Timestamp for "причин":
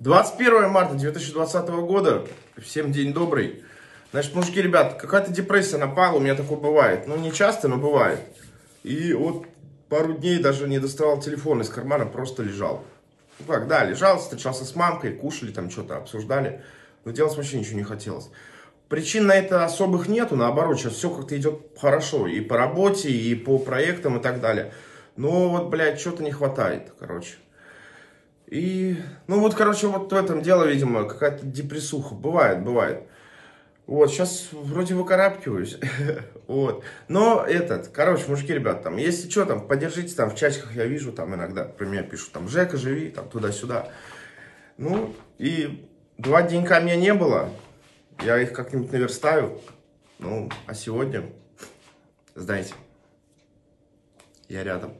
18.88-19.26